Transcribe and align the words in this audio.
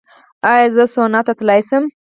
ایا 0.51 0.67
زه 0.75 0.83
سونا 0.93 1.19
ته 1.27 1.33
تلی 1.39 1.61
شم؟ 1.67 1.83